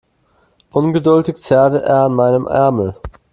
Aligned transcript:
Ungeduldig 0.73 1.35
zerrte 1.37 1.83
er 1.83 2.05
an 2.05 2.15
meinem 2.15 2.47
Ärmel. 2.47 2.95